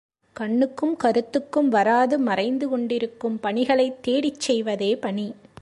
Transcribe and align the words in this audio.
கண்ணுக்கும் 0.35 0.97
கருத்துக்கும் 0.97 1.69
வராது 1.69 2.19
மறைந்து 2.19 2.69
கொண்டிருக்கும் 2.69 3.39
பணிகளைத் 3.39 4.03
தேடிச் 4.03 4.51
செய்வதேபணி. 4.51 5.33